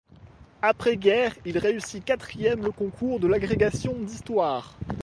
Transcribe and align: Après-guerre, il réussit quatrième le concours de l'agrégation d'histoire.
Après-guerre, 0.63 1.35
il 1.45 1.59
réussit 1.59 2.03
quatrième 2.03 2.63
le 2.63 2.71
concours 2.71 3.19
de 3.19 3.27
l'agrégation 3.27 3.93
d'histoire. 3.99 4.75